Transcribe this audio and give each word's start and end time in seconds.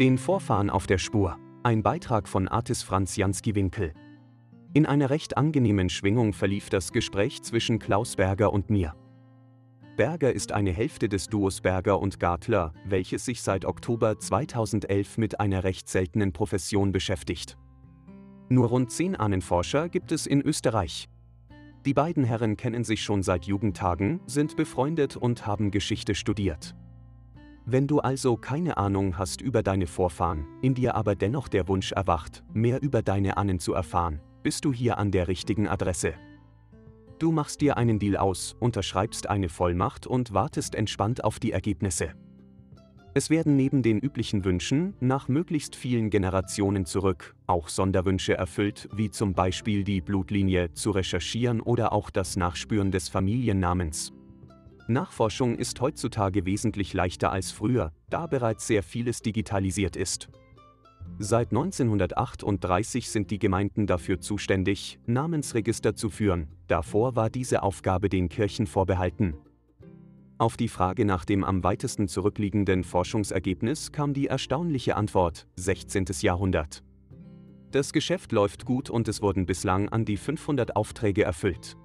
Den 0.00 0.16
Vorfahren 0.16 0.70
auf 0.70 0.86
der 0.86 0.96
Spur. 0.96 1.36
Ein 1.62 1.82
Beitrag 1.82 2.26
von 2.26 2.48
Artis 2.48 2.82
Franz 2.82 3.16
Jansky-Winkel. 3.16 3.92
In 4.72 4.86
einer 4.86 5.10
recht 5.10 5.36
angenehmen 5.36 5.90
Schwingung 5.90 6.32
verlief 6.32 6.70
das 6.70 6.92
Gespräch 6.92 7.42
zwischen 7.42 7.78
Klaus 7.78 8.16
Berger 8.16 8.50
und 8.50 8.70
mir. 8.70 8.94
Berger 9.98 10.32
ist 10.32 10.52
eine 10.52 10.72
Hälfte 10.72 11.10
des 11.10 11.26
Duos 11.26 11.60
Berger 11.60 12.00
und 12.00 12.18
Gartler, 12.18 12.72
welches 12.86 13.26
sich 13.26 13.42
seit 13.42 13.66
Oktober 13.66 14.18
2011 14.18 15.18
mit 15.18 15.38
einer 15.38 15.64
recht 15.64 15.86
seltenen 15.86 16.32
Profession 16.32 16.92
beschäftigt. 16.92 17.58
Nur 18.48 18.68
rund 18.68 18.90
zehn 18.90 19.16
Ahnenforscher 19.16 19.90
gibt 19.90 20.12
es 20.12 20.26
in 20.26 20.40
Österreich. 20.40 21.10
Die 21.84 21.92
beiden 21.92 22.24
Herren 22.24 22.56
kennen 22.56 22.84
sich 22.84 23.02
schon 23.02 23.22
seit 23.22 23.44
Jugendtagen, 23.44 24.20
sind 24.24 24.56
befreundet 24.56 25.18
und 25.18 25.46
haben 25.46 25.70
Geschichte 25.70 26.14
studiert. 26.14 26.74
Wenn 27.66 27.86
du 27.86 28.00
also 28.00 28.36
keine 28.36 28.78
Ahnung 28.78 29.18
hast 29.18 29.40
über 29.40 29.62
deine 29.62 29.86
Vorfahren, 29.86 30.46
in 30.62 30.74
dir 30.74 30.94
aber 30.94 31.14
dennoch 31.14 31.48
der 31.48 31.68
Wunsch 31.68 31.92
erwacht, 31.92 32.42
mehr 32.52 32.82
über 32.82 33.02
deine 33.02 33.36
Ahnen 33.36 33.60
zu 33.60 33.74
erfahren, 33.74 34.20
bist 34.42 34.64
du 34.64 34.72
hier 34.72 34.98
an 34.98 35.10
der 35.10 35.28
richtigen 35.28 35.68
Adresse. 35.68 36.14
Du 37.18 37.32
machst 37.32 37.60
dir 37.60 37.76
einen 37.76 37.98
Deal 37.98 38.16
aus, 38.16 38.56
unterschreibst 38.60 39.28
eine 39.28 39.50
Vollmacht 39.50 40.06
und 40.06 40.32
wartest 40.32 40.74
entspannt 40.74 41.22
auf 41.22 41.38
die 41.38 41.52
Ergebnisse. 41.52 42.14
Es 43.12 43.28
werden 43.28 43.56
neben 43.56 43.82
den 43.82 43.98
üblichen 43.98 44.44
Wünschen 44.44 44.94
nach 45.00 45.28
möglichst 45.28 45.74
vielen 45.74 46.10
Generationen 46.10 46.86
zurück 46.86 47.34
auch 47.46 47.68
Sonderwünsche 47.68 48.34
erfüllt, 48.34 48.88
wie 48.94 49.10
zum 49.10 49.34
Beispiel 49.34 49.82
die 49.82 50.00
Blutlinie 50.00 50.72
zu 50.72 50.92
recherchieren 50.92 51.60
oder 51.60 51.92
auch 51.92 52.10
das 52.10 52.36
Nachspüren 52.36 52.92
des 52.92 53.08
Familiennamens. 53.08 54.12
Nachforschung 54.90 55.56
ist 55.56 55.80
heutzutage 55.80 56.44
wesentlich 56.44 56.92
leichter 56.92 57.32
als 57.32 57.50
früher, 57.50 57.92
da 58.10 58.26
bereits 58.26 58.66
sehr 58.66 58.82
vieles 58.82 59.22
digitalisiert 59.22 59.96
ist. 59.96 60.28
Seit 61.18 61.50
1938 61.50 63.10
sind 63.10 63.30
die 63.30 63.38
Gemeinden 63.38 63.86
dafür 63.86 64.20
zuständig, 64.20 64.98
Namensregister 65.06 65.94
zu 65.94 66.08
führen, 66.08 66.48
davor 66.66 67.16
war 67.16 67.30
diese 67.30 67.62
Aufgabe 67.62 68.08
den 68.08 68.28
Kirchen 68.28 68.66
vorbehalten. 68.66 69.34
Auf 70.38 70.56
die 70.56 70.68
Frage 70.68 71.04
nach 71.04 71.26
dem 71.26 71.44
am 71.44 71.62
weitesten 71.62 72.08
zurückliegenden 72.08 72.82
Forschungsergebnis 72.82 73.92
kam 73.92 74.14
die 74.14 74.28
erstaunliche 74.28 74.96
Antwort 74.96 75.46
16. 75.56 76.06
Jahrhundert. 76.22 76.82
Das 77.72 77.92
Geschäft 77.92 78.32
läuft 78.32 78.64
gut 78.64 78.88
und 78.88 79.06
es 79.06 79.20
wurden 79.20 79.44
bislang 79.44 79.90
an 79.90 80.06
die 80.06 80.16
500 80.16 80.76
Aufträge 80.76 81.22
erfüllt. 81.22 81.76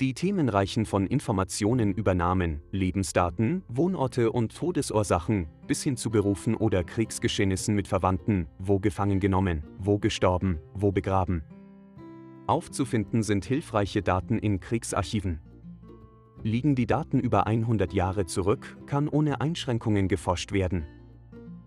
Die 0.00 0.14
Themen 0.14 0.48
reichen 0.48 0.86
von 0.86 1.06
Informationen 1.06 1.92
über 1.92 2.14
Namen, 2.14 2.62
Lebensdaten, 2.70 3.62
Wohnorte 3.68 4.32
und 4.32 4.56
Todesursachen 4.56 5.46
bis 5.66 5.82
hin 5.82 5.98
zu 5.98 6.08
Berufen 6.08 6.54
oder 6.54 6.84
Kriegsgeschehnissen 6.84 7.74
mit 7.74 7.86
Verwandten, 7.86 8.46
wo 8.58 8.78
gefangen 8.78 9.20
genommen, 9.20 9.62
wo 9.78 9.98
gestorben, 9.98 10.58
wo 10.72 10.90
begraben. 10.90 11.42
Aufzufinden 12.46 13.22
sind 13.22 13.44
hilfreiche 13.44 14.00
Daten 14.00 14.38
in 14.38 14.58
Kriegsarchiven. 14.58 15.38
Liegen 16.42 16.74
die 16.74 16.86
Daten 16.86 17.20
über 17.20 17.46
100 17.46 17.92
Jahre 17.92 18.24
zurück, 18.24 18.78
kann 18.86 19.06
ohne 19.06 19.42
Einschränkungen 19.42 20.08
geforscht 20.08 20.52
werden. 20.52 20.86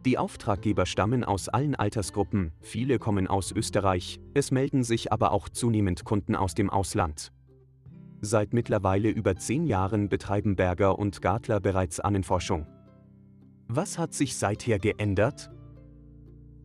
Die 0.08 0.18
Auftraggeber 0.18 0.88
stammen 0.88 1.24
aus 1.24 1.50
allen 1.50 1.76
Altersgruppen, 1.76 2.52
viele 2.62 2.98
kommen 2.98 3.28
aus 3.28 3.52
Österreich, 3.52 4.20
es 4.34 4.50
melden 4.50 4.84
sich 4.84 5.14
aber 5.14 5.34
auch 5.34 5.50
zunehmend 5.50 6.04
Kunden 6.04 6.36
aus 6.36 6.56
dem 6.56 6.72
Ausland. 6.72 7.32
Seit 8.26 8.54
mittlerweile 8.54 9.10
über 9.10 9.36
zehn 9.36 9.66
Jahren 9.66 10.08
betreiben 10.08 10.56
Berger 10.56 10.98
und 10.98 11.22
Gartler 11.22 11.60
bereits 11.60 12.00
Ahnenforschung. 12.00 12.66
Was 13.68 14.00
hat 14.00 14.14
sich 14.14 14.38
seither 14.38 14.80
geändert? 14.80 15.52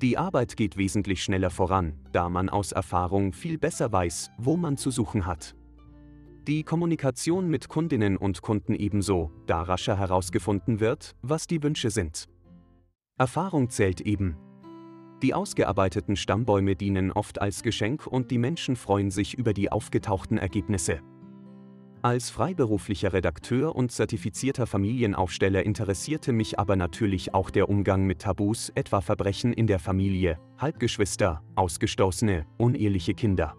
Die 0.00 0.16
Arbeit 0.16 0.56
geht 0.56 0.76
wesentlich 0.76 1.20
schneller 1.20 1.50
voran, 1.50 1.98
da 2.12 2.28
man 2.28 2.48
aus 2.48 2.70
Erfahrung 2.70 3.32
viel 3.32 3.58
besser 3.58 3.91
weiß, 3.91 4.30
wo 4.38 4.56
man 4.56 4.76
zu 4.76 4.92
suchen 4.92 5.26
hat. 5.26 5.56
Die 6.47 6.62
Kommunikation 6.62 7.48
mit 7.48 7.68
Kundinnen 7.68 8.16
und 8.16 8.41
Kunden 8.41 8.76
ebenso, 8.76 9.32
da 9.47 9.62
rascher 9.62 9.98
herausgefunden 9.98 10.78
wird, 10.78 11.16
was 11.22 11.48
die 11.48 11.60
Wünsche 11.64 11.91
sind. 11.91 12.28
Erfahrung 13.18 13.68
zählt 13.68 14.00
eben. 14.02 14.36
Die 15.24 15.34
ausgearbeiteten 15.34 16.14
Stammbäume 16.14 16.76
dienen 16.76 17.10
oft 17.10 17.41
als 17.41 17.64
Geschenk 17.64 18.06
und 18.06 18.30
die 18.30 18.38
Menschen 18.38 18.76
freuen 18.76 19.10
sich 19.10 19.36
über 19.36 19.52
die 19.52 19.72
aufgetauchten 19.72 20.38
Ergebnisse. 20.38 21.00
Als 22.00 22.31
freiberuflicher 22.31 23.12
Redakteur 23.12 23.75
und 23.75 23.91
zertifizierter 23.91 24.69
Familienaufsteller 24.69 25.66
interessierte 25.66 26.32
mich 26.32 26.56
aber 26.56 26.76
natürlich 26.76 27.34
auch 27.34 27.50
der 27.50 27.69
Umgang 27.69 28.06
mit 28.06 28.20
Tabus, 28.20 28.70
etwa 28.76 29.00
Verbrechen 29.00 29.53
in 29.53 29.66
der 29.66 29.81
Familie, 29.81 30.38
Halbgeschwister, 30.59 31.42
Ausgestoßene, 31.56 32.47
uneheliche 32.56 33.14
Kinder. 33.14 33.56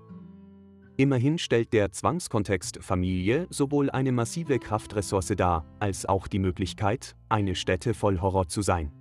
Immerhin 0.95 1.38
stellt 1.38 1.73
der 1.73 1.91
Zwangskontext 1.91 2.79
Familie 2.81 3.45
sowohl 3.50 3.89
eine 3.89 4.13
massive 4.13 4.57
Kraftressource 4.57 5.33
dar, 5.35 5.66
als 5.79 6.06
auch 6.06 6.27
die 6.27 6.39
Möglichkeit, 6.39 7.17
eine 7.27 7.56
Stätte 7.56 7.94
voll 7.94 8.21
Horror 8.21 8.47
zu 8.47 8.61
sein. 8.61 8.94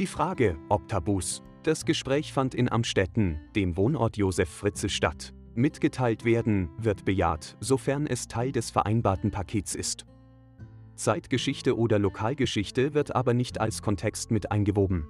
Die 0.00 0.06
Frage, 0.06 0.56
ob 0.68 0.88
Tabus. 0.88 1.44
Das 1.62 1.84
Gespräch 1.84 2.32
fand 2.32 2.56
in 2.56 2.70
Amstetten, 2.70 3.40
dem 3.54 3.76
Wohnort 3.76 4.16
Josef 4.16 4.48
Fritze, 4.48 4.88
statt. 4.88 5.32
Mitgeteilt 5.54 6.24
werden 6.24 6.70
wird 6.78 7.04
bejaht, 7.04 7.56
sofern 7.60 8.06
es 8.06 8.26
Teil 8.28 8.52
des 8.52 8.70
vereinbarten 8.70 9.30
Pakets 9.30 9.74
ist. 9.74 10.06
Zeitgeschichte 10.94 11.76
oder 11.76 11.98
Lokalgeschichte 11.98 12.94
wird 12.94 13.14
aber 13.14 13.34
nicht 13.34 13.60
als 13.60 13.82
Kontext 13.82 14.30
mit 14.30 14.50
eingewoben. 14.52 15.06